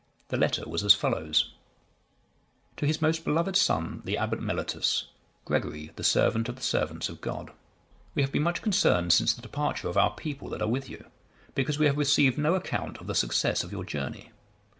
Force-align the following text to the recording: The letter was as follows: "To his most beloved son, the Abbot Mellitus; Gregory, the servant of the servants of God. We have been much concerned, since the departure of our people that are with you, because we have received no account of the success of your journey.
The 0.29 0.37
letter 0.37 0.67
was 0.67 0.83
as 0.83 0.95
follows: 0.95 1.53
"To 2.77 2.87
his 2.87 3.03
most 3.03 3.23
beloved 3.23 3.55
son, 3.55 4.01
the 4.03 4.17
Abbot 4.17 4.41
Mellitus; 4.41 5.05
Gregory, 5.45 5.91
the 5.95 6.03
servant 6.03 6.49
of 6.49 6.55
the 6.55 6.63
servants 6.63 7.07
of 7.07 7.21
God. 7.21 7.51
We 8.15 8.23
have 8.23 8.31
been 8.31 8.41
much 8.41 8.63
concerned, 8.63 9.13
since 9.13 9.35
the 9.35 9.43
departure 9.43 9.89
of 9.89 9.97
our 9.97 10.15
people 10.15 10.49
that 10.49 10.61
are 10.63 10.67
with 10.67 10.89
you, 10.89 11.05
because 11.53 11.77
we 11.77 11.85
have 11.85 11.97
received 11.97 12.39
no 12.39 12.55
account 12.55 12.97
of 12.97 13.05
the 13.05 13.13
success 13.13 13.63
of 13.63 13.71
your 13.71 13.83
journey. 13.85 14.31